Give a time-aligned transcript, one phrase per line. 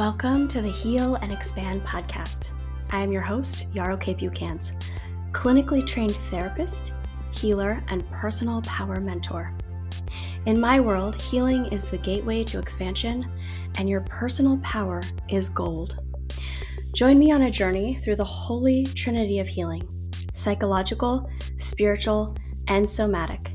[0.00, 2.48] Welcome to the Heal and Expand podcast.
[2.90, 4.16] I am your host, Yarrow Kae.
[5.32, 6.94] Clinically trained therapist,
[7.32, 9.52] healer, and personal power mentor.
[10.46, 13.30] In my world, healing is the gateway to expansion,
[13.76, 15.98] and your personal power is gold.
[16.94, 19.86] Join me on a journey through the holy trinity of healing
[20.32, 21.28] psychological,
[21.58, 22.34] spiritual,
[22.68, 23.52] and somatic.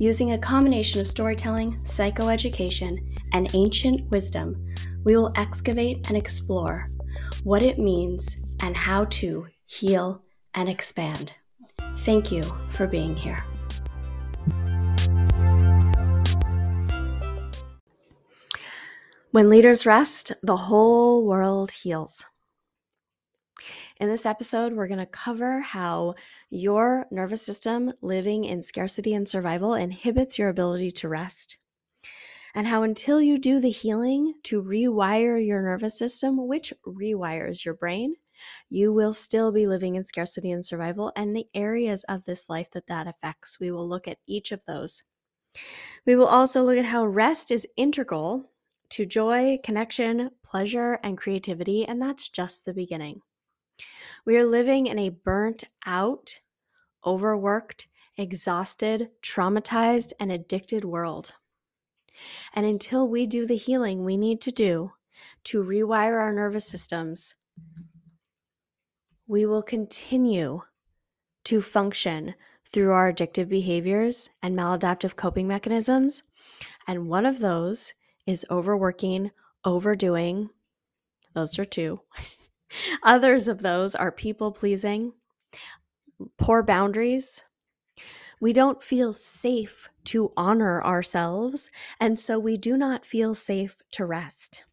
[0.00, 4.66] Using a combination of storytelling, psychoeducation, and ancient wisdom,
[5.04, 6.90] we will excavate and explore
[7.44, 10.22] what it means and how to heal
[10.54, 11.34] and expand.
[11.98, 13.44] Thank you for being here.
[19.32, 22.26] When leaders rest, the whole world heals.
[24.00, 26.14] In this episode, we're going to cover how
[26.48, 31.58] your nervous system living in scarcity and survival inhibits your ability to rest
[32.54, 37.74] and how until you do the healing to rewire your nervous system, which rewires your
[37.74, 38.14] brain,
[38.68, 42.70] you will still be living in scarcity and survival and the areas of this life
[42.70, 43.58] that that affects.
[43.60, 45.02] We will look at each of those.
[46.06, 48.50] We will also look at how rest is integral
[48.90, 53.20] to joy, connection, pleasure, and creativity, and that's just the beginning.
[54.26, 56.40] We are living in a burnt out,
[57.06, 61.32] overworked, exhausted, traumatized, and addicted world.
[62.54, 64.92] And until we do the healing we need to do
[65.44, 67.34] to rewire our nervous systems,
[69.26, 70.62] we will continue
[71.44, 72.34] to function
[72.72, 76.22] through our addictive behaviors and maladaptive coping mechanisms.
[76.86, 77.94] And one of those
[78.26, 79.30] is overworking,
[79.64, 80.50] overdoing.
[81.34, 82.00] Those are two.
[83.02, 85.12] Others of those are people pleasing,
[86.38, 87.44] poor boundaries,
[88.40, 94.06] we don't feel safe to honor ourselves, and so we do not feel safe to
[94.06, 94.64] rest.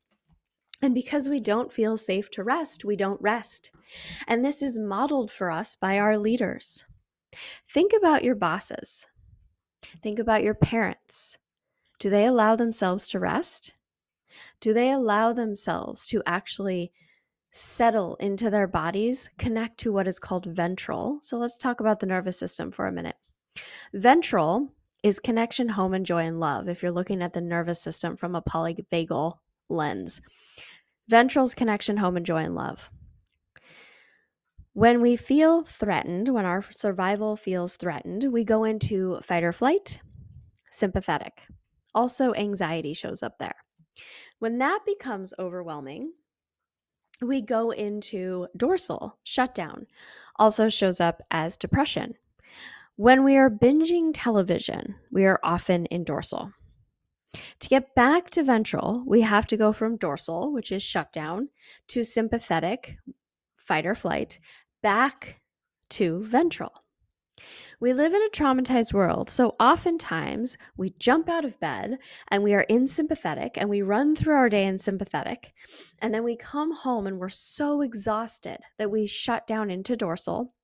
[0.82, 3.72] And because we don't feel safe to rest, we don't rest.
[4.28, 6.86] And this is modeled for us by our leaders.
[7.70, 9.08] Think about your bosses.
[10.02, 11.38] Think about your parents.
[12.00, 13.74] Do they allow themselves to rest?
[14.62, 16.92] Do they allow themselves to actually
[17.52, 21.18] settle into their bodies, connect to what is called ventral?
[21.22, 23.16] So let's talk about the nervous system for a minute.
[23.94, 24.70] Ventral
[25.04, 28.36] is connection, home, and joy and love if you're looking at the nervous system from
[28.36, 29.38] a polyvagal
[29.70, 30.22] lens.
[31.10, 32.90] Ventral's connection, home, and joy and love.
[34.74, 40.00] When we feel threatened, when our survival feels threatened, we go into fight or flight,
[40.70, 41.42] sympathetic.
[41.96, 43.56] Also, anxiety shows up there.
[44.40, 46.12] When that becomes overwhelming,
[47.22, 49.88] we go into dorsal, shutdown.
[50.36, 52.14] Also shows up as depression.
[53.00, 56.52] When we are binging television, we are often in dorsal.
[57.60, 61.50] To get back to ventral, we have to go from dorsal, which is shutdown,
[61.90, 62.98] to sympathetic,
[63.56, 64.40] fight or flight,
[64.82, 65.42] back
[65.92, 66.72] to ventral.
[67.80, 72.56] We live in a traumatized world, so oftentimes we jump out of bed and we
[72.56, 75.54] are in sympathetic and we run through our day in sympathetic.
[76.00, 80.56] And then we come home and we're so exhausted that we shut down into dorsal.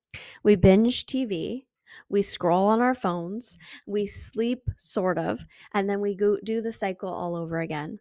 [0.43, 1.65] We binge TV,
[2.13, 3.57] we scroll on our phones,
[3.87, 5.43] we sleep sort of,
[5.73, 7.97] and then we go do the cycle all over again.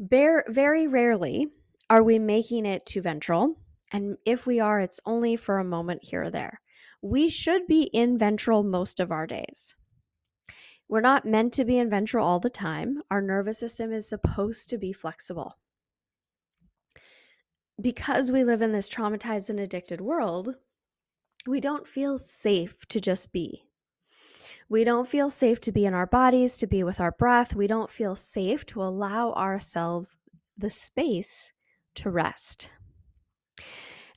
[0.00, 1.46] Very, very rarely
[1.88, 3.54] are we making it to ventral,
[3.92, 6.60] and if we are, it's only for a moment here or there.
[7.00, 9.76] We should be in ventral most of our days.
[10.88, 13.02] We're not meant to be in ventral all the time.
[13.08, 15.56] Our nervous system is supposed to be flexible.
[17.80, 20.56] Because we live in this traumatized and addicted world,
[21.46, 23.64] we don't feel safe to just be.
[24.68, 27.54] We don't feel safe to be in our bodies, to be with our breath.
[27.54, 30.16] We don't feel safe to allow ourselves
[30.56, 31.52] the space
[31.96, 32.68] to rest.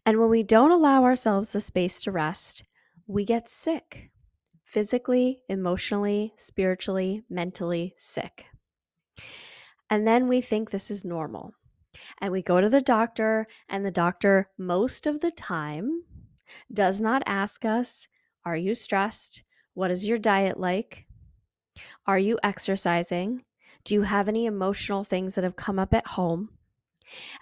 [0.06, 2.63] And when we don't allow ourselves the space to rest,
[3.07, 4.12] we get sick
[4.63, 8.45] physically, emotionally, spiritually, mentally sick.
[9.89, 11.53] And then we think this is normal.
[12.21, 16.03] And we go to the doctor, and the doctor, most of the time,
[16.71, 18.07] does not ask us,
[18.45, 19.44] Are you stressed?
[19.73, 21.07] What is your diet like?
[22.05, 23.44] Are you exercising?
[23.83, 26.50] Do you have any emotional things that have come up at home?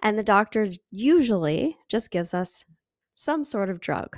[0.02, 2.66] And the doctor usually just gives us
[3.16, 4.18] some sort of drug.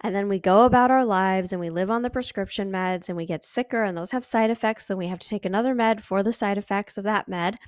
[0.00, 3.16] And then we go about our lives and we live on the prescription meds and
[3.16, 4.86] we get sicker and those have side effects.
[4.86, 7.58] So we have to take another med for the side effects of that med.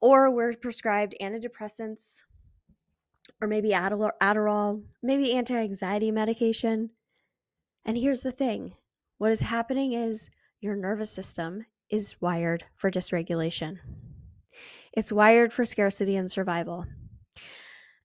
[0.00, 2.22] Or we're prescribed antidepressants
[3.42, 6.90] or maybe Adderall, maybe anti anxiety medication.
[7.84, 8.72] And here's the thing
[9.18, 10.30] what is happening is
[10.60, 13.78] your nervous system is wired for dysregulation.
[14.92, 16.86] It's wired for scarcity and survival.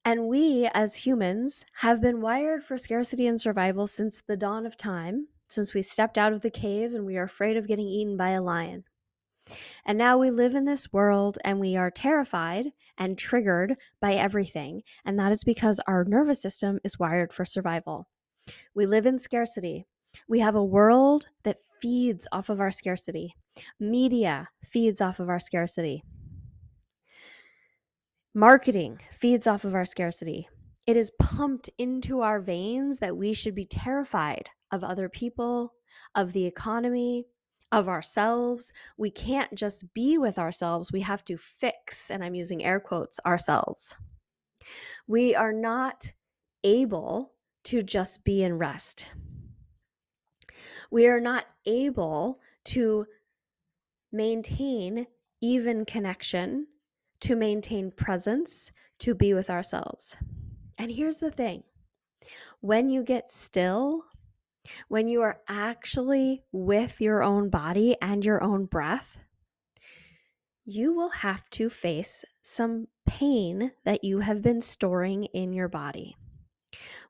[0.04, 4.76] And we, as humans, have been wired for scarcity and survival since the dawn of
[4.76, 8.18] time, since we stepped out of the cave and we are afraid of getting eaten
[8.18, 8.86] by a lion.
[9.86, 12.68] And now we live in this world and we are terrified
[12.98, 14.84] and triggered by everything.
[15.06, 18.08] And that is because our nervous system is wired for survival.
[18.76, 19.86] We live in scarcity.
[20.28, 23.36] We have a world that feeds off of our scarcity.
[23.80, 26.04] Media feeds off of our scarcity.
[28.34, 30.48] Marketing feeds off of our scarcity.
[30.86, 35.74] It is pumped into our veins that we should be terrified of other people,
[36.16, 37.26] of the economy,
[37.72, 38.72] of ourselves.
[38.98, 40.92] We can't just be with ourselves.
[40.92, 43.96] We have to fix, and I'm using air quotes, ourselves.
[45.08, 46.12] We are not
[46.64, 47.34] able
[47.66, 49.08] to just be in rest.
[50.92, 53.06] We are not able to
[54.12, 55.06] maintain
[55.42, 56.68] even connection,
[57.22, 60.16] to maintain presence, to be with ourselves.
[60.78, 61.64] And here's the thing
[62.62, 64.04] when you get still,
[64.88, 69.18] when you are actually with your own body and your own breath,
[70.66, 76.18] you will have to face some pain that you have been storing in your body.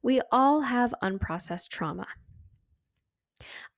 [0.03, 2.07] We all have unprocessed trauma.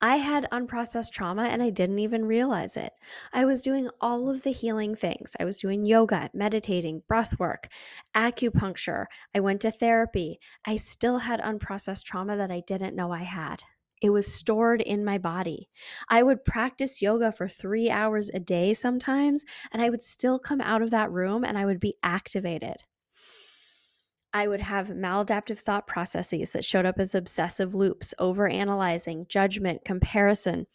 [0.02, 2.94] I had unprocessed trauma and I didn't even realize it.
[3.34, 5.36] I was doing all of the healing things.
[5.40, 7.68] I was doing yoga, meditating, breath work,
[8.16, 9.06] acupuncture.
[9.36, 10.40] I went to therapy.
[10.66, 13.64] I still had unprocessed trauma that I didn't know I had.
[14.02, 15.70] It was stored in my body.
[16.08, 20.62] I would practice yoga for three hours a day sometimes, and I would still come
[20.62, 22.78] out of that room and I would be activated.
[24.34, 29.84] I would have maladaptive thought processes that showed up as obsessive loops, over analyzing, judgment,
[29.86, 30.68] comparison.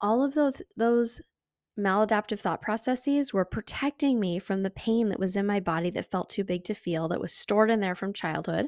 [0.00, 1.20] All of those those
[1.78, 6.10] maladaptive thought processes were protecting me from the pain that was in my body that
[6.10, 8.66] felt too big to feel, that was stored in there from childhood.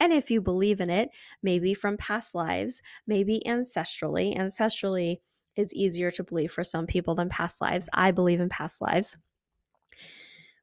[0.00, 1.10] And if you believe in it,
[1.42, 4.36] maybe from past lives, maybe ancestrally.
[4.36, 5.18] Ancestrally
[5.56, 7.88] is easier to believe for some people than past lives.
[7.92, 9.16] I believe in past lives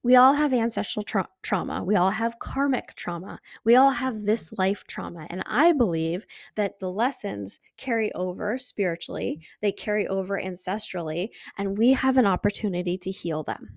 [0.04, 1.84] we all have ancestral tra- trauma.
[1.84, 3.40] We all have karmic trauma.
[3.64, 5.28] We all have this life trauma.
[5.30, 11.94] And I believe that the lessons carry over spiritually, they carry over ancestrally, and we
[11.94, 13.70] have an opportunity to heal them.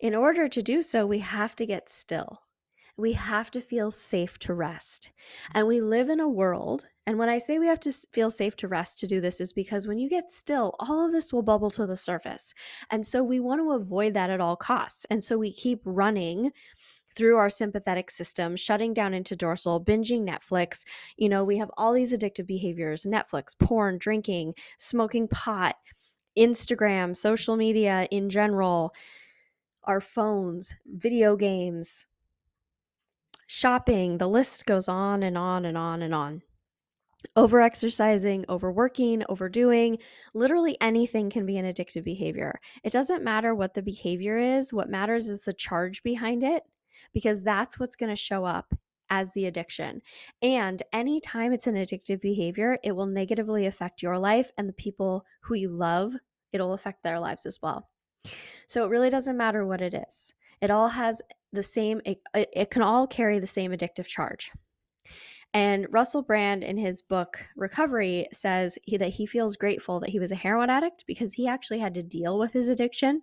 [0.00, 2.42] In order to do so, we have to get still.
[2.98, 5.10] We have to feel safe to rest.
[5.12, 5.58] Mm-hmm.
[5.58, 8.54] And we live in a world, and when I say we have to feel safe
[8.56, 11.42] to rest to do this, is because when you get still, all of this will
[11.42, 12.54] bubble to the surface.
[12.90, 15.04] And so we want to avoid that at all costs.
[15.10, 16.52] And so we keep running
[17.14, 20.84] through our sympathetic system, shutting down into dorsal, binging Netflix.
[21.16, 25.74] You know, we have all these addictive behaviors Netflix, porn, drinking, smoking pot,
[26.38, 28.94] Instagram, social media in general,
[29.84, 32.06] our phones, video games,
[33.52, 36.40] shopping, the list goes on and on and on and on.
[37.36, 39.98] Over exercising, overworking, overdoing,
[40.32, 42.58] literally anything can be an addictive behavior.
[42.82, 46.62] It doesn't matter what the behavior is, what matters is the charge behind it,
[47.12, 48.74] because that's what's going to show up
[49.10, 50.00] as the addiction.
[50.40, 55.26] And anytime it's an addictive behavior, it will negatively affect your life and the people
[55.42, 56.14] who you love,
[56.52, 57.86] it'll affect their lives as well.
[58.66, 60.32] So it really doesn't matter what it is.
[60.62, 61.20] It all has
[61.52, 64.50] the same, it, it can all carry the same addictive charge.
[65.54, 70.18] And Russell Brand, in his book Recovery, says he, that he feels grateful that he
[70.18, 73.22] was a heroin addict because he actually had to deal with his addiction.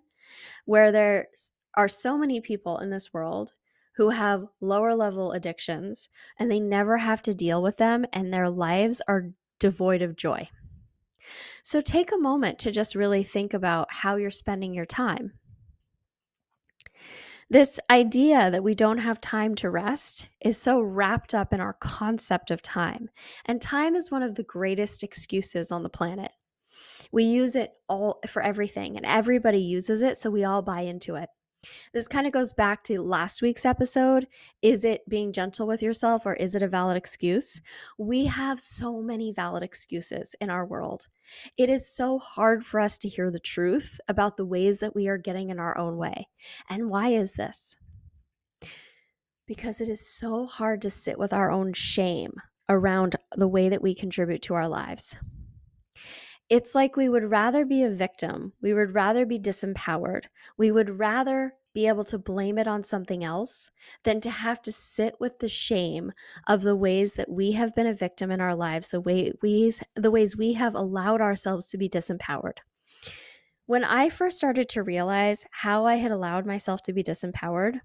[0.64, 1.28] Where there
[1.74, 3.52] are so many people in this world
[3.96, 6.08] who have lower level addictions
[6.38, 10.48] and they never have to deal with them, and their lives are devoid of joy.
[11.64, 15.32] So take a moment to just really think about how you're spending your time.
[17.52, 21.72] This idea that we don't have time to rest is so wrapped up in our
[21.74, 23.10] concept of time.
[23.44, 26.30] And time is one of the greatest excuses on the planet.
[27.10, 31.16] We use it all for everything, and everybody uses it, so we all buy into
[31.16, 31.28] it.
[31.92, 34.26] This kind of goes back to last week's episode.
[34.62, 37.60] Is it being gentle with yourself or is it a valid excuse?
[37.98, 41.08] We have so many valid excuses in our world.
[41.58, 45.08] It is so hard for us to hear the truth about the ways that we
[45.08, 46.28] are getting in our own way.
[46.68, 47.76] And why is this?
[49.46, 52.32] Because it is so hard to sit with our own shame
[52.68, 55.16] around the way that we contribute to our lives.
[56.50, 58.52] It's like we would rather be a victim.
[58.60, 60.24] We would rather be disempowered.
[60.58, 63.70] We would rather be able to blame it on something else
[64.02, 66.12] than to have to sit with the shame
[66.48, 69.72] of the ways that we have been a victim in our lives, the way we
[69.94, 72.58] the ways we have allowed ourselves to be disempowered.
[73.66, 77.78] When I first started to realize how I had allowed myself to be disempowered,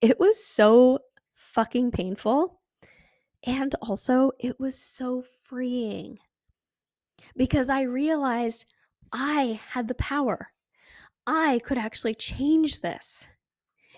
[0.00, 1.00] it was so
[1.34, 2.58] fucking painful.
[3.44, 6.18] And also, it was so freeing
[7.38, 8.66] because I realized
[9.12, 10.50] I had the power.
[11.26, 13.28] I could actually change this.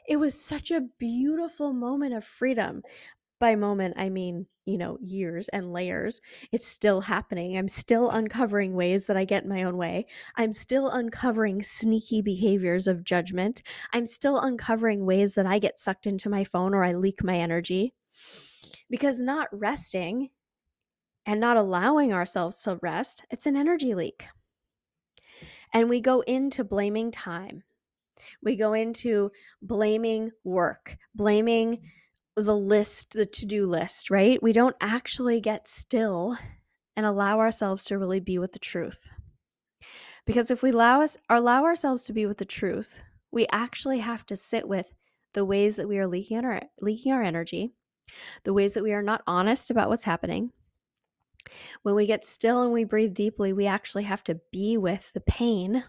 [0.06, 2.82] It was such a beautiful moment of freedom.
[3.40, 6.20] By moment, I mean, you know, years and layers.
[6.52, 7.56] It's still happening.
[7.56, 10.06] I'm still uncovering ways that I get my own way.
[10.36, 13.62] I'm still uncovering sneaky behaviors of judgment.
[13.94, 17.36] I'm still uncovering ways that I get sucked into my phone or I leak my
[17.36, 17.94] energy.
[18.90, 20.28] Because not resting
[21.26, 24.24] and not allowing ourselves to rest, it's an energy leak.
[25.72, 27.62] And we go into blaming time.
[28.42, 29.30] We go into
[29.62, 31.82] blaming work, blaming
[32.36, 34.42] the list, the to do list, right?
[34.42, 36.36] We don't actually get still
[36.96, 39.08] and allow ourselves to really be with the truth.
[40.26, 42.98] Because if we allow us allow ourselves to be with the truth,
[43.30, 44.92] we actually have to sit with
[45.32, 47.72] the ways that we are leaking our leaking our energy,
[48.44, 50.52] the ways that we are not honest about what's happening.
[51.82, 55.20] When we get still and we breathe deeply, we actually have to be with the
[55.20, 55.84] pain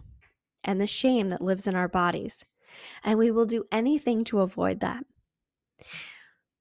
[0.63, 2.45] and the shame that lives in our bodies.
[3.03, 5.03] And we will do anything to avoid that.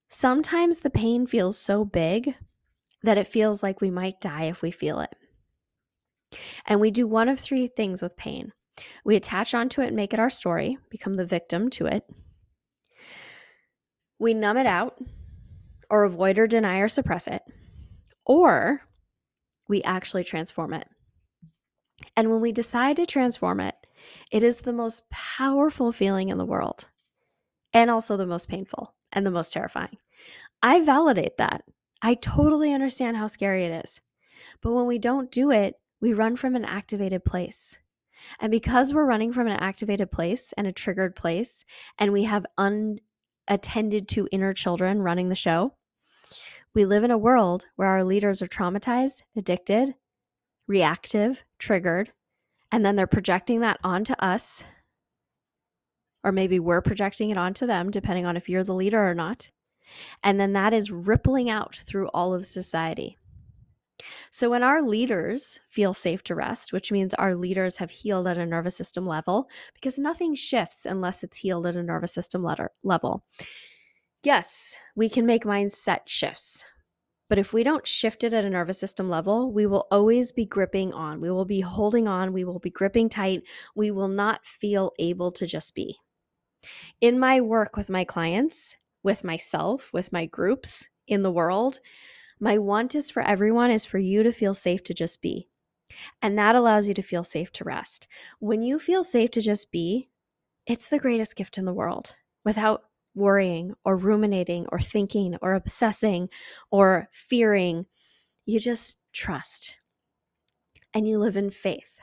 [0.09, 2.35] Sometimes the pain feels so big
[3.03, 5.15] that it feels like we might die if we feel it.
[6.67, 8.53] And we do one of three things with pain
[9.05, 12.05] we attach onto it and make it our story, become the victim to it.
[14.19, 14.99] We numb it out,
[15.89, 17.43] or avoid or deny or suppress it,
[18.31, 18.81] or
[19.67, 20.87] we actually transform it.
[22.17, 23.75] And when we decide to transform it,
[24.31, 26.87] it is the most powerful feeling in the world
[27.73, 29.97] and also the most painful and the most terrifying.
[30.63, 31.65] I validate that.
[32.03, 34.01] I totally understand how scary it is.
[34.63, 37.79] But when we don't do it, we run from an activated place.
[38.39, 41.65] And because we're running from an activated place and a triggered place,
[41.99, 45.75] and we have unattended to inner children running the show,
[46.75, 49.95] we live in a world where our leaders are traumatized, addicted,
[50.69, 52.13] reactive, triggered,
[52.71, 54.63] and then they're projecting that onto us.
[56.23, 59.51] Or maybe we're projecting it onto them, depending on if you're the leader or not.
[60.23, 63.17] And then that is rippling out through all of society.
[64.31, 68.39] So, when our leaders feel safe to rest, which means our leaders have healed at
[68.39, 72.47] a nervous system level, because nothing shifts unless it's healed at a nervous system
[72.83, 73.25] level.
[74.23, 76.67] Yes, we can make mindset shifts,
[77.31, 80.45] but if we don't shift it at a nervous system level, we will always be
[80.45, 81.23] gripping on.
[81.23, 82.35] We will be holding on.
[82.35, 83.45] We will be gripping tight.
[83.75, 85.97] We will not feel able to just be.
[87.01, 91.79] In my work with my clients, with myself, with my groups in the world,
[92.41, 95.49] my want is for everyone is for you to feel safe to just be.
[96.21, 98.07] And that allows you to feel safe to rest.
[98.39, 100.11] When you feel safe to just be,
[100.67, 106.29] it's the greatest gift in the world without worrying or ruminating or thinking or obsessing
[106.71, 107.87] or fearing.
[108.47, 109.79] You just trust
[110.95, 111.99] and you live in faith.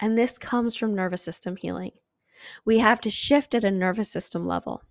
[0.00, 1.92] And this comes from nervous system healing.
[2.64, 4.82] We have to shift at a nervous system level.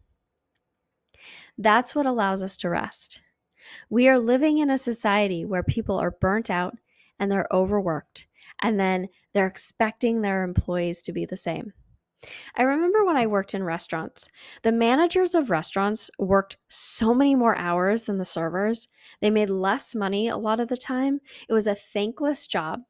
[1.58, 3.20] That's what allows us to rest.
[3.90, 6.78] We are living in a society where people are burnt out
[7.20, 8.28] and they're overworked,
[8.62, 11.74] and then they're expecting their employees to be the same.
[12.56, 14.30] I remember when I worked in restaurants,
[14.62, 18.88] the managers of restaurants worked so many more hours than the servers.
[19.22, 21.20] They made less money a lot of the time.
[21.50, 22.82] It was a thankless job.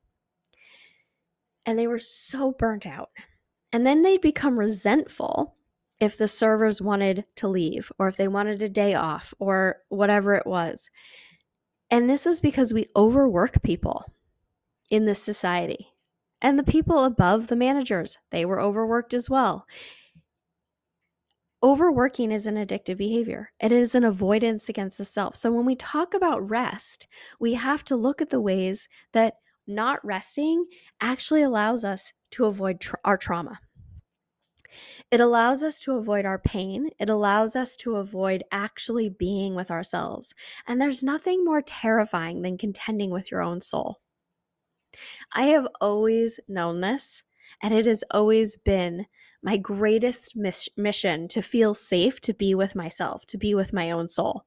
[1.66, 3.10] And they were so burnt out.
[3.72, 5.56] And then they'd become resentful
[6.00, 10.34] if the servers wanted to leave or if they wanted a day off or whatever
[10.34, 10.90] it was.
[11.90, 14.12] And this was because we overwork people
[14.90, 15.91] in this society.
[16.42, 19.68] And the people above the managers, they were overworked as well.
[21.64, 23.52] Overworking is an addictive behavior.
[23.60, 25.36] It is an avoidance against the self.
[25.36, 27.08] So when we talk about rest,
[27.40, 29.36] we have to look at the ways that
[29.68, 30.66] not resting
[31.00, 33.60] actually allows us to avoid tra- our trauma.
[35.12, 36.90] It allows us to avoid our pain.
[37.00, 40.34] It allows us to avoid actually being with ourselves.
[40.66, 44.00] And there's nothing more terrifying than contending with your own soul.
[45.32, 47.24] I have always known this,
[47.62, 49.06] and it has always been
[49.44, 53.92] my greatest miss- mission to feel safe to be with myself, to be with my
[53.92, 54.46] own soul,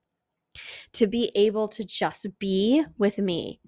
[0.92, 3.60] to be able to just be with me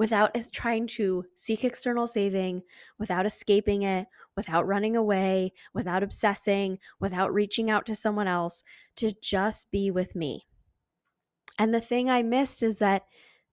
[0.00, 2.62] without as trying to seek external saving,
[2.98, 8.62] without escaping it, without running away, without obsessing, without reaching out to someone else,
[8.96, 10.46] to just be with me.
[11.58, 13.02] And the thing I missed is that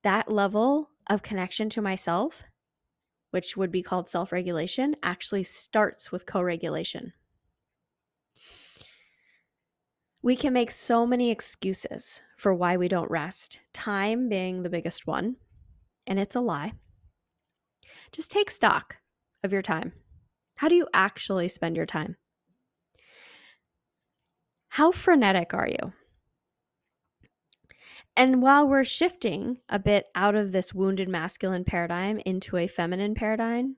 [0.04, 2.44] that level of connection to myself
[3.38, 7.14] which would be called self regulation, actually starts with co regulation.
[10.24, 15.06] We can make so many excuses for why we don't rest, time being the biggest
[15.06, 15.36] one,
[16.08, 16.74] and it's a lie.
[18.12, 18.98] Just take stock
[19.44, 19.94] of your time.
[20.56, 22.16] How do you actually spend your time?
[24.70, 25.94] How frenetic are you?
[28.18, 33.14] And while we're shifting a bit out of this wounded masculine paradigm into a feminine
[33.14, 33.78] paradigm,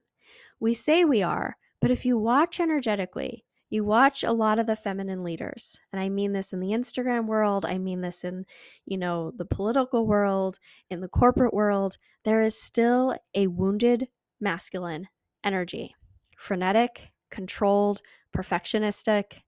[0.62, 4.78] we say we are, but if you watch energetically, you watch a lot of the
[4.78, 8.46] feminine leaders, and I mean this in the Instagram world, I mean this in,
[8.86, 10.58] you know, the political world,
[10.90, 14.08] in the corporate world, there is still a wounded
[14.40, 15.10] masculine
[15.44, 15.94] energy.
[16.38, 18.02] Frenetic, controlled,
[18.34, 19.42] perfectionistic,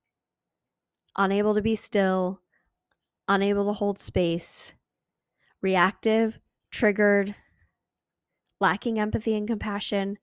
[1.17, 2.41] unable to be still,
[3.29, 4.73] unable to hold space,
[5.61, 6.39] reactive,
[6.71, 7.35] triggered,
[8.59, 10.17] lacking empathy and compassion.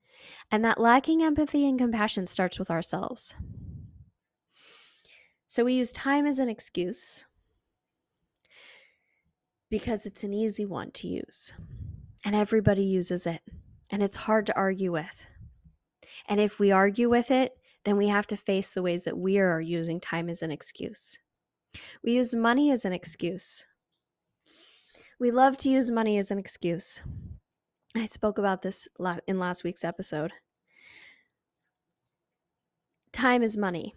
[0.50, 3.34] And that lacking empathy and compassion starts with ourselves.
[5.46, 7.24] So we use time as an excuse
[9.70, 11.52] because it's an easy one to use.
[12.24, 13.40] And everybody uses it.
[13.90, 15.26] And it's hard to argue with.
[16.26, 17.52] And if we argue with it,
[17.84, 21.18] then we have to face the ways that we are using time as an excuse.
[22.02, 23.64] We use money as an excuse.
[25.20, 27.02] We love to use money as an excuse.
[27.96, 28.86] I spoke about this
[29.26, 30.32] in last week's episode.
[33.10, 33.96] Time is money,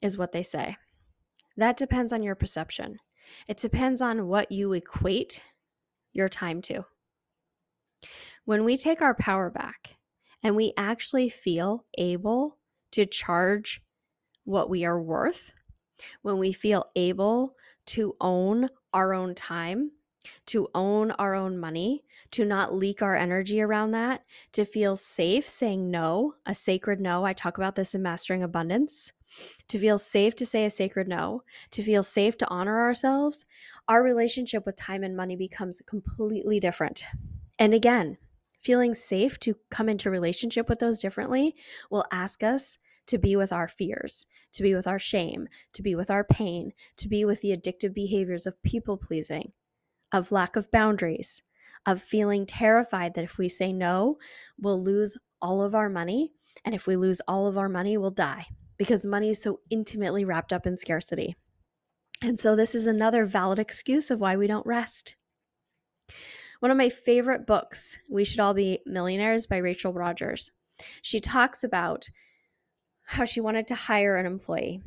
[0.00, 0.76] is what they say.
[1.56, 2.98] That depends on your perception.
[3.48, 5.42] It depends on what you equate
[6.12, 6.84] your time to.
[8.44, 9.96] When we take our power back
[10.44, 12.58] and we actually feel able
[12.92, 13.82] to charge
[14.44, 15.52] what we are worth,
[16.22, 19.90] when we feel able to own our own time,
[20.46, 25.48] to own our own money, to not leak our energy around that, to feel safe
[25.48, 27.24] saying no, a sacred no.
[27.24, 29.12] I talk about this in Mastering Abundance.
[29.68, 33.44] To feel safe to say a sacred no, to feel safe to honor ourselves,
[33.86, 37.04] our relationship with time and money becomes completely different.
[37.60, 38.18] And again,
[38.60, 41.54] feeling safe to come into relationship with those differently
[41.90, 45.94] will ask us to be with our fears, to be with our shame, to be
[45.94, 49.52] with our pain, to be with the addictive behaviors of people pleasing,
[50.12, 51.42] of lack of boundaries,
[51.86, 54.18] of feeling terrified that if we say no,
[54.58, 56.32] we'll lose all of our money.
[56.64, 58.46] And if we lose all of our money, we'll die
[58.76, 61.36] because money is so intimately wrapped up in scarcity.
[62.22, 65.16] And so, this is another valid excuse of why we don't rest.
[66.60, 70.50] One of my favorite books, We Should All Be Millionaires by Rachel Rodgers.
[71.00, 72.10] She talks about
[73.04, 74.82] how she wanted to hire an employee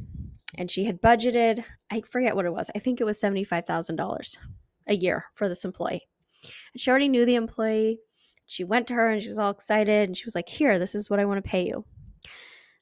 [0.55, 4.37] and she had budgeted, I forget what it was, I think it was $75,000
[4.87, 6.07] a year for this employee.
[6.73, 7.99] And she already knew the employee.
[8.45, 10.95] She went to her and she was all excited and she was like, Here, this
[10.95, 11.85] is what I want to pay you.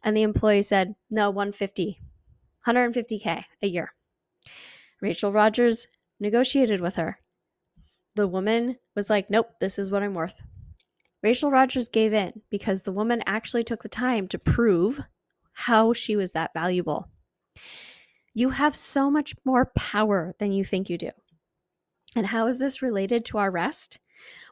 [0.04, 2.00] And the employee said, No, 150,
[2.68, 3.94] 150K a year.
[5.02, 5.88] Rachel Rodgers
[6.20, 7.20] negotiated with her.
[8.16, 10.42] The woman was like, Nope, this is what I'm worth.
[11.24, 15.00] Rachel Rodgers gave in because the woman actually took the time to prove
[15.54, 17.08] how she was that valuable.
[18.34, 21.12] You have so much more power than you think you do.
[22.16, 24.00] And how is this related to our rest?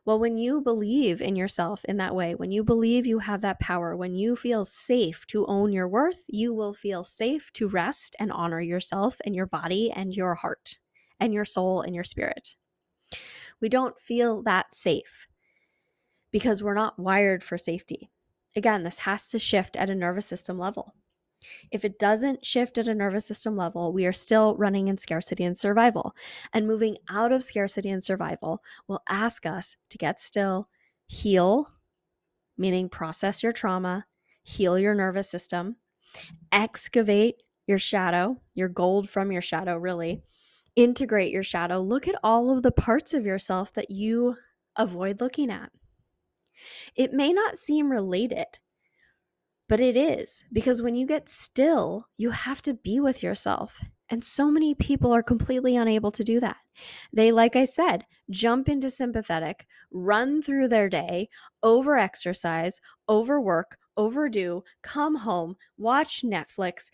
[0.05, 3.59] Well, when you believe in yourself in that way, when you believe you have that
[3.59, 8.15] power, when you feel safe to own your worth, you will feel safe to rest
[8.19, 10.79] and honor yourself and your body and your heart
[11.19, 12.55] and your soul and your spirit.
[13.59, 15.27] We don't feel that safe
[16.31, 18.09] because we're not wired for safety.
[18.55, 20.93] Again, this has to shift at a nervous system level.
[21.71, 25.43] If it doesn't shift at a nervous system level, we are still running in scarcity
[25.43, 26.15] and survival.
[26.53, 30.67] And moving out of scarcity and survival will ask us to get still,
[31.07, 31.69] heal,
[32.57, 34.05] meaning process your trauma,
[34.43, 35.77] heal your nervous system,
[36.51, 40.23] excavate your shadow, your gold from your shadow, really,
[40.75, 41.79] integrate your shadow.
[41.79, 44.35] Look at all of the parts of yourself that you
[44.75, 45.71] avoid looking at.
[46.95, 48.59] It may not seem related
[49.69, 53.81] but it is because when you get still, you have to be with yourself.
[54.09, 56.57] And so many people are completely unable to do that.
[57.13, 61.29] They, like I said, jump into sympathetic, run through their day,
[61.61, 66.89] over exercise, overwork, overdo, come home, watch Netflix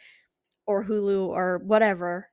[0.67, 2.27] or Hulu or whatever,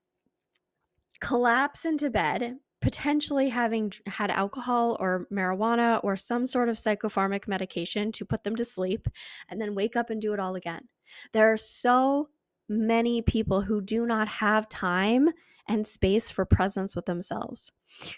[1.20, 8.12] collapse into bed, potentially having had alcohol or marijuana or some sort of psychopharmac medication
[8.12, 9.08] to put them to sleep
[9.48, 10.88] and then wake up and do it all again.
[11.32, 12.28] There are so
[12.68, 15.30] many people who do not have time
[15.68, 17.72] and space for presence with themselves,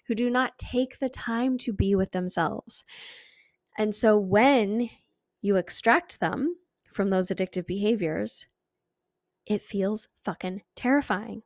[0.06, 2.84] who do not take the time to be with themselves.
[3.76, 4.88] And so when
[5.42, 6.56] you extract them
[6.88, 8.46] from those addictive behaviors,
[9.46, 11.42] it feels fucking terrifying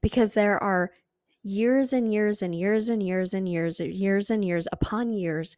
[0.00, 0.92] because there are
[1.42, 5.56] years and years and years and years and years and years and years upon years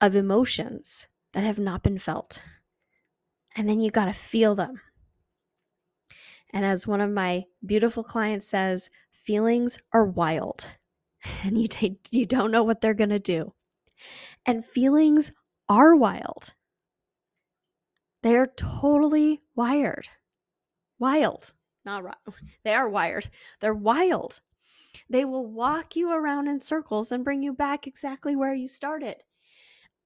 [0.00, 2.42] of emotions that have not been felt.
[3.56, 4.80] And then you got to feel them.
[6.52, 10.66] And as one of my beautiful clients says, feelings are wild
[11.44, 11.68] and you
[12.10, 13.52] you don't know what they're going to do.
[14.44, 15.32] And feelings
[15.68, 16.54] are wild.
[18.22, 20.08] They are totally wired.
[20.98, 21.52] Wild.
[21.86, 22.16] Not right.
[22.64, 23.30] They are wired.
[23.60, 24.40] They're wild.
[25.08, 29.16] They will walk you around in circles and bring you back exactly where you started.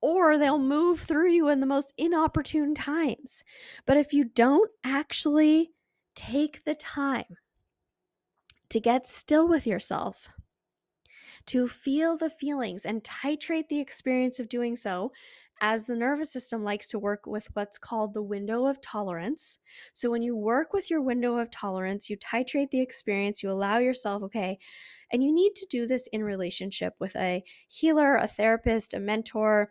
[0.03, 3.43] Or they'll move through you in the most inopportune times.
[3.87, 5.73] But if you don't actually
[6.14, 7.37] take the time
[8.69, 10.29] to get still with yourself,
[11.47, 15.12] to feel the feelings and titrate the experience of doing so,
[15.61, 19.59] as the nervous system likes to work with what's called the window of tolerance.
[19.92, 23.79] So, when you work with your window of tolerance, you titrate the experience, you allow
[23.79, 24.59] yourself, okay,
[25.12, 29.70] and you need to do this in relationship with a healer, a therapist, a mentor.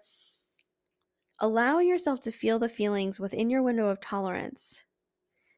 [1.39, 4.83] Allowing yourself to feel the feelings within your window of tolerance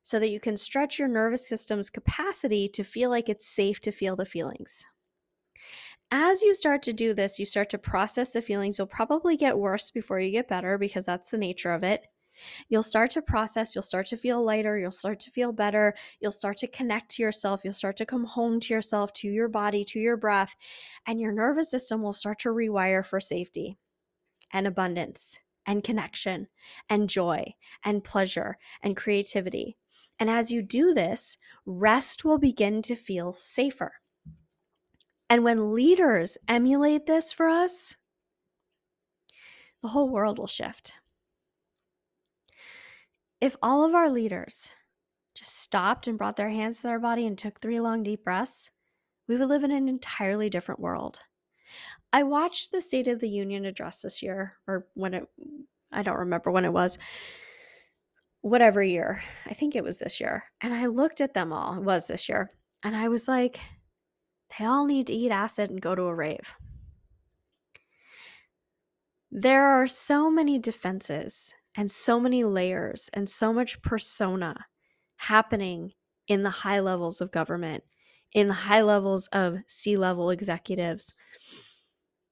[0.03, 3.91] so that you can stretch your nervous system's capacity to feel like it's safe to
[3.91, 4.85] feel the feelings
[6.11, 8.77] as you start to do this, you start to process the feelings.
[8.77, 12.05] You'll probably get worse before you get better because that's the nature of it.
[12.69, 16.31] You'll start to process, you'll start to feel lighter, you'll start to feel better, you'll
[16.31, 19.83] start to connect to yourself, you'll start to come home to yourself, to your body,
[19.85, 20.55] to your breath,
[21.05, 23.77] and your nervous system will start to rewire for safety
[24.51, 26.47] and abundance and connection
[26.89, 29.77] and joy and pleasure and creativity.
[30.19, 34.00] And as you do this, rest will begin to feel safer.
[35.31, 37.95] And when leaders emulate this for us,
[39.81, 40.95] the whole world will shift.
[43.39, 44.73] If all of our leaders
[45.33, 48.71] just stopped and brought their hands to their body and took three long, deep breaths,
[49.29, 51.19] we would live in an entirely different world.
[52.11, 55.23] I watched the State of the Union address this year, or when it,
[55.93, 56.97] I don't remember when it was,
[58.41, 59.21] whatever year.
[59.45, 60.43] I think it was this year.
[60.59, 62.51] And I looked at them all, it was this year.
[62.83, 63.61] And I was like,
[64.57, 66.53] they all need to eat acid and go to a rave.
[69.31, 74.65] There are so many defenses and so many layers and so much persona
[75.15, 75.93] happening
[76.27, 77.83] in the high levels of government,
[78.33, 81.13] in the high levels of C level executives.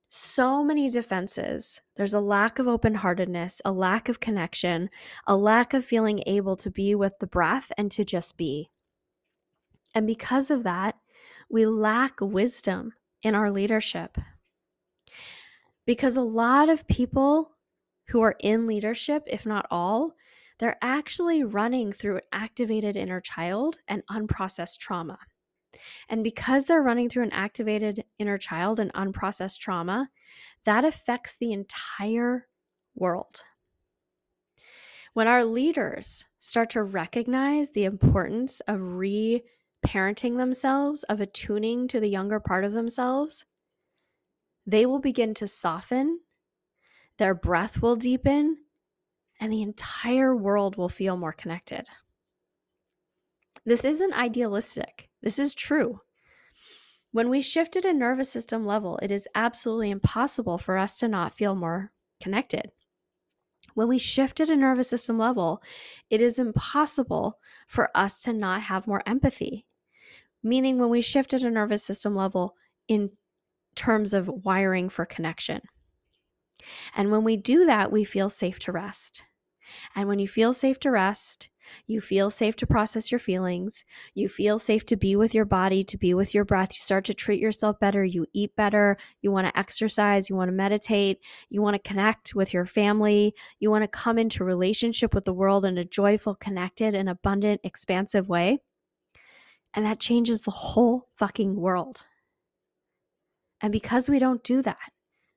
[0.10, 1.82] So many defenses.
[1.96, 4.90] There's a lack of open heartedness, a lack of connection,
[5.28, 8.72] a lack of feeling able to be with the breath and to just be.
[9.94, 10.96] And because of that,
[11.50, 14.18] we lack wisdom in our leadership.
[15.86, 17.52] Because a lot of people
[18.10, 20.14] who are in leadership, if not all,
[20.60, 25.18] they're actually running through an activated inner child and unprocessed trauma.
[26.10, 30.10] And because they're running through an activated inner child and unprocessed trauma,
[30.66, 32.48] that affects the entire
[32.96, 33.44] world.
[35.14, 39.44] When our leaders start to recognize the importance of re
[39.86, 43.46] parenting themselves, of attuning to the younger part of themselves,
[44.66, 46.20] they will begin to soften,
[47.18, 48.58] their breath will deepen,
[49.40, 51.88] and the entire world will feel more connected.
[53.66, 56.02] This isn't idealistic, this is true.
[57.12, 61.08] When we shift at a nervous system level, it is absolutely impossible for us to
[61.08, 62.72] not feel more connected.
[63.74, 65.64] When we shift at a nervous system level,
[66.10, 69.66] it is impossible for us to not have more empathy
[70.44, 72.56] meaning when we shift at a nervous system level
[72.88, 73.12] in
[73.76, 75.62] terms of wiring for connection.
[76.96, 79.24] And when we do that, we feel safe to rest.
[79.96, 81.50] And when you feel safe to rest,
[81.86, 83.86] you feel safe to process your feelings.
[84.16, 86.70] You feel safe to be with your body, to be with your breath.
[86.74, 88.04] You start to treat yourself better.
[88.04, 88.98] You eat better.
[89.22, 90.30] You want to exercise.
[90.30, 91.20] You want to meditate.
[91.50, 93.36] You want to connect with your family.
[93.60, 97.62] You want to come into relationship with the world in a joyful, connected, and abundant,
[97.64, 98.60] expansive way.
[99.74, 102.06] And that changes the whole fucking world.
[103.62, 104.92] And because we don't do that,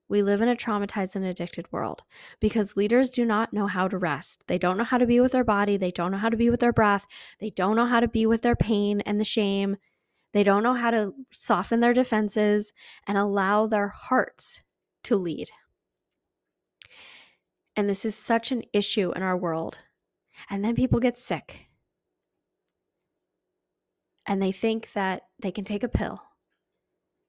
[0.09, 2.03] we live in a traumatized and addicted world
[2.39, 4.45] because leaders do not know how to rest.
[4.47, 5.77] They don't know how to be with their body.
[5.77, 7.07] They don't know how to be with their breath.
[7.41, 9.77] They don't know how to be with their pain and the shame.
[10.33, 12.73] They don't know how to soften their defenses
[13.07, 14.63] and allow their hearts
[15.05, 15.51] to lead.
[17.75, 19.79] And this is such an issue in our world.
[20.51, 21.69] And then people get sick
[24.27, 26.23] and they think that they can take a pill.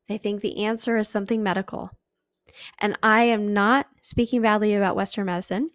[0.08, 1.92] They think the answer is something medical.
[2.80, 5.72] And I am not speaking badly about Western medicine.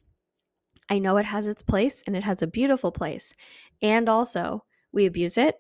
[0.91, 3.35] I know it has its place and it has a beautiful place.
[3.83, 5.57] And also, we abuse it.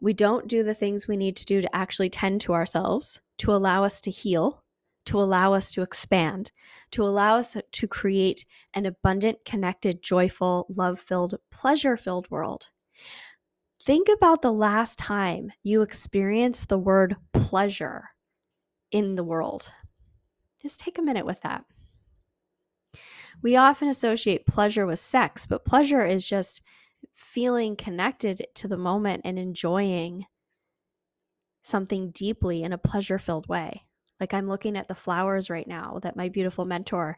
[0.00, 3.52] We don't do the things we need to do to actually tend to ourselves, to
[3.52, 4.64] allow us to heal,
[5.06, 6.50] to allow us to expand,
[6.92, 12.70] to allow us to create an abundant, connected, joyful, love filled, pleasure filled world.
[13.84, 18.10] Think about the last time you experienced the word pleasure
[18.92, 19.72] in the world.
[20.60, 21.64] Just take a minute with that.
[23.42, 26.62] We often associate pleasure with sex, but pleasure is just
[27.12, 30.26] feeling connected to the moment and enjoying
[31.62, 33.82] something deeply in a pleasure filled way.
[34.20, 37.16] Like I'm looking at the flowers right now that my beautiful mentor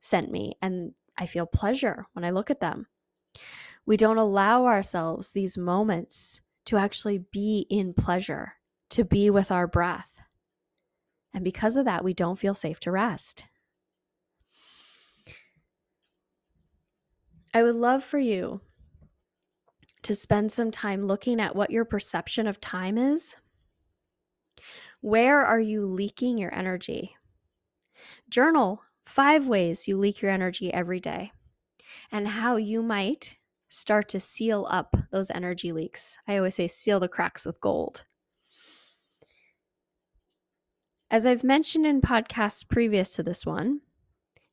[0.00, 2.86] sent me, and I feel pleasure when I look at them.
[3.88, 8.52] We don't allow ourselves these moments to actually be in pleasure,
[8.90, 10.20] to be with our breath.
[11.32, 13.46] And because of that, we don't feel safe to rest.
[17.54, 18.60] I would love for you
[20.02, 23.36] to spend some time looking at what your perception of time is.
[25.00, 27.16] Where are you leaking your energy?
[28.28, 31.32] Journal five ways you leak your energy every day
[32.12, 33.37] and how you might
[33.68, 36.16] start to seal up those energy leaks.
[36.26, 38.04] I always say, seal the cracks with gold.
[41.10, 43.80] As I've mentioned in podcasts previous to this one,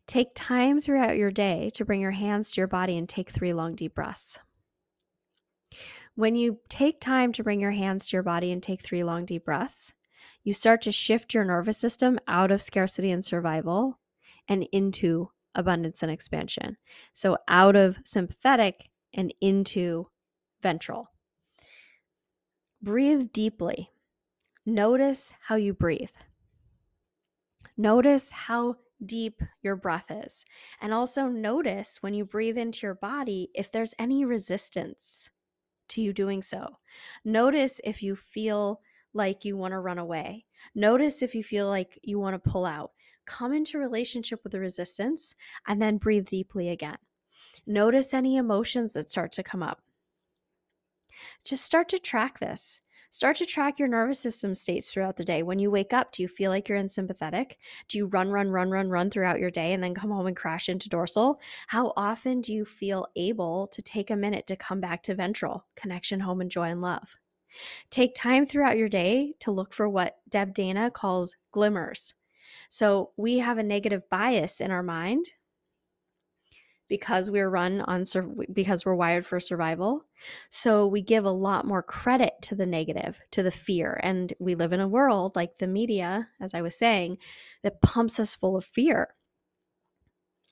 [0.07, 3.53] take time throughout your day to bring your hands to your body and take three
[3.53, 4.39] long, deep breaths.
[6.15, 9.25] When you take time to bring your hands to your body and take three long,
[9.25, 9.93] deep breaths,
[10.43, 13.99] you start to shift your nervous system out of scarcity and survival
[14.47, 16.77] and into abundance and expansion.
[17.13, 20.09] So, out of sympathetic and into
[20.61, 21.09] ventral.
[22.81, 23.89] Breathe deeply.
[24.65, 26.11] Notice how you breathe.
[27.77, 30.45] Notice how deep your breath is.
[30.81, 35.29] And also notice when you breathe into your body if there's any resistance
[35.89, 36.77] to you doing so.
[37.23, 38.81] Notice if you feel
[39.13, 40.45] like you want to run away.
[40.73, 42.91] Notice if you feel like you want to pull out.
[43.25, 45.35] Come into relationship with the resistance
[45.67, 46.97] and then breathe deeply again.
[47.67, 49.81] Notice any emotions that start to come up.
[51.43, 52.81] Just start to track this.
[53.09, 55.41] Start to track your nervous system states throughout the day.
[55.41, 57.57] When you wake up, do you feel like you're in sympathetic?
[57.87, 60.35] Do you run, run, run, run, run throughout your day and then come home and
[60.35, 61.39] crash into dorsal?
[61.67, 65.65] How often do you feel able to take a minute to come back to ventral,
[65.77, 67.15] connection, home, and joy and love?
[67.89, 72.15] Take time throughout your day to look for what Deb Dana calls glimmers.
[72.67, 75.25] So we have a negative bias in our mind
[76.87, 78.05] because we're run on
[78.53, 80.05] because we're wired for survival.
[80.49, 83.99] So we give a lot more credit to the negative, to the fear.
[84.03, 87.17] And we live in a world like the media, as I was saying,
[87.63, 89.15] that pumps us full of fear.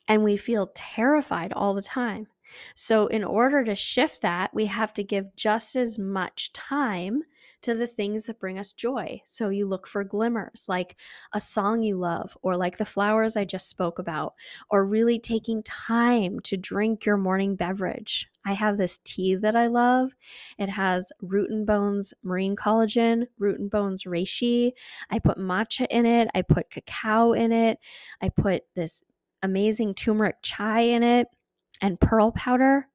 [0.07, 2.27] And we feel terrified all the time.
[2.75, 7.23] So, in order to shift that, we have to give just as much time
[7.63, 9.21] to the things that bring us joy.
[9.25, 10.95] So you look for glimmers, like
[11.33, 14.33] a song you love, or like the flowers I just spoke about,
[14.69, 18.29] or really taking time to drink your morning beverage.
[18.45, 20.13] I have this tea that I love.
[20.57, 24.73] It has root and bones marine collagen, root and bones reishi.
[25.09, 27.79] I put matcha in it, I put cacao in it,
[28.21, 29.01] I put this
[29.41, 31.27] amazing turmeric chai in it
[31.81, 32.87] and pearl powder.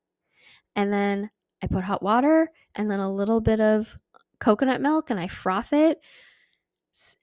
[0.77, 1.31] And then
[1.63, 3.99] I put hot water and then a little bit of
[4.41, 6.01] coconut milk and I froth it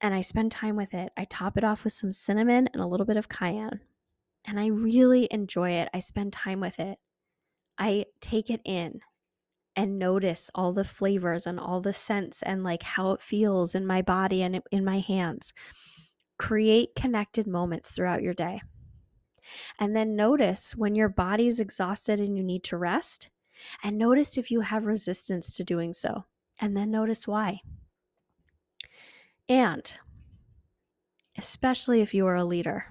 [0.01, 1.11] and I spend time with it.
[1.17, 3.81] I top it off with some cinnamon and a little bit of cayenne.
[4.45, 5.89] And I really enjoy it.
[5.93, 6.97] I spend time with it.
[7.77, 9.01] I take it in
[9.75, 13.85] and notice all the flavors and all the scents and like how it feels in
[13.85, 15.51] my body and in my hands.
[16.37, 18.61] Create connected moments throughout your day.
[19.79, 23.29] And then notice when your body's exhausted and you need to rest,
[23.83, 26.25] and notice if you have resistance to doing so
[26.59, 27.59] and then notice why.
[29.47, 29.97] And
[31.37, 32.85] especially if you are a leader,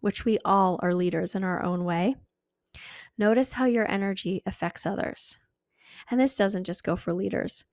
[0.00, 2.16] which we all are leaders in our own way,
[3.16, 5.38] notice how your energy affects others.
[6.10, 7.64] And this doesn't just go for leaders,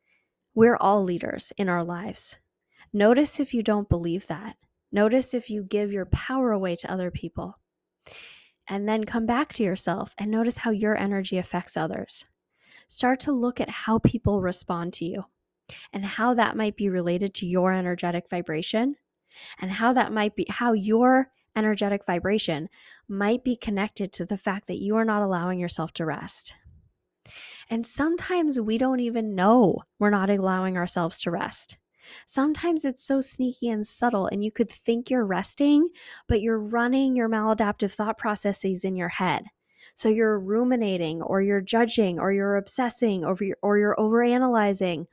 [0.54, 2.38] we're all leaders in our lives.
[2.94, 4.56] Notice if you don't believe that.
[4.92, 7.60] Notice if you give your power away to other people.
[8.70, 12.26] And then come back to yourself and notice how your energy affects others
[12.88, 15.24] start to look at how people respond to you
[15.94, 18.96] and how that might be related to your energetic vibration
[19.60, 22.70] and how that might be how your energetic vibration
[23.08, 26.54] might be connected to the fact that you are not allowing yourself to rest.
[27.70, 31.78] And sometimes we don't even know we're not allowing ourselves to rest.
[32.28, 35.90] Sometimes it's so sneaky and subtle, and you could think you're resting,
[36.28, 39.46] but you're running your maladaptive thought processes in your head.
[39.96, 45.08] So you're ruminating, or you're judging, or you're obsessing, or you're, or you're overanalyzing,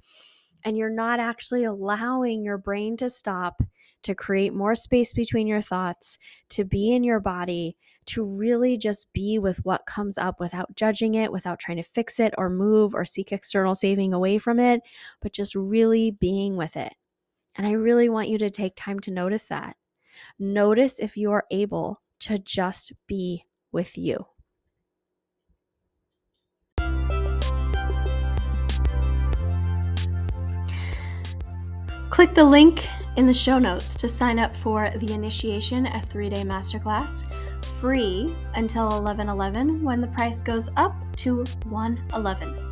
[0.64, 3.62] and you're not actually allowing your brain to stop
[4.02, 6.18] to create more space between your thoughts,
[6.50, 11.14] to be in your body, to really just be with what comes up without judging
[11.14, 14.80] it, without trying to fix it or move or seek external saving away from it,
[15.20, 16.92] but just really being with it.
[17.56, 19.76] And I really want you to take time to notice that.
[20.38, 24.26] Notice if you are able to just be with you.
[32.22, 36.30] Click the link in the show notes to sign up for the initiation, a three
[36.30, 37.24] day masterclass,
[37.80, 42.70] free until 11 11 when the price goes up to 111.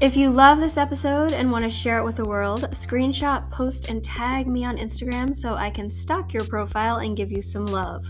[0.00, 3.88] If you love this episode and want to share it with the world, screenshot, post,
[3.88, 7.66] and tag me on Instagram so I can stalk your profile and give you some
[7.66, 8.06] love.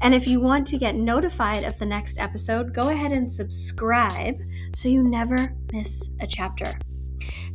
[0.00, 4.36] And if you want to get notified of the next episode, go ahead and subscribe
[4.74, 6.74] so you never miss a chapter.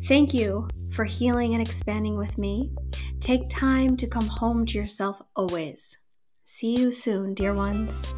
[0.09, 2.71] Thank you for healing and expanding with me.
[3.19, 5.95] Take time to come home to yourself always.
[6.45, 8.11] See you soon, dear ones.